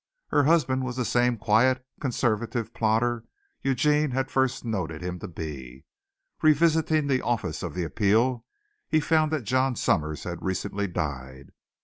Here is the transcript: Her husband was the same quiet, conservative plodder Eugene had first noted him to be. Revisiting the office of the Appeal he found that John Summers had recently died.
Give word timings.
Her 0.29 0.45
husband 0.45 0.83
was 0.83 0.95
the 0.95 1.05
same 1.05 1.37
quiet, 1.37 1.85
conservative 1.99 2.73
plodder 2.73 3.23
Eugene 3.61 4.09
had 4.09 4.31
first 4.31 4.65
noted 4.65 5.03
him 5.03 5.19
to 5.19 5.27
be. 5.27 5.85
Revisiting 6.41 7.05
the 7.05 7.21
office 7.21 7.61
of 7.61 7.75
the 7.75 7.83
Appeal 7.83 8.43
he 8.89 8.99
found 8.99 9.31
that 9.31 9.43
John 9.43 9.75
Summers 9.75 10.23
had 10.23 10.41
recently 10.43 10.87
died. 10.87 11.51